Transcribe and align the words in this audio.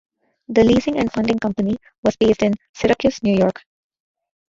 The 0.47 0.63
leasing 0.63 0.97
and 0.97 1.11
funding 1.13 1.37
company 1.37 1.77
was 2.01 2.15
based 2.15 2.41
in 2.41 2.55
Syracuse, 2.73 3.21
New 3.21 3.37
York. 3.37 3.63